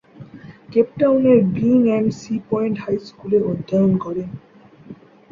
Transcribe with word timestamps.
Cape 0.71 0.87
টাউনের 0.99 1.39
Green 1.55 1.83
and 1.95 2.09
Sea 2.13 2.35
Point 2.49 2.75
High 2.83 2.95
স্কুলে 3.07 3.37
অধ্যয়ন 3.43 3.91
করেন। 3.97 4.29